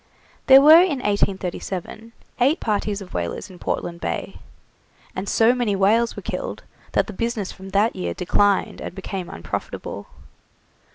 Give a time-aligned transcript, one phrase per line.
[0.47, 4.39] There were in 1837 eight parties of whalers in Portland Bay,
[5.15, 9.29] and so many whales were killed that the business from that year declined and became
[9.29, 10.07] unprofitable.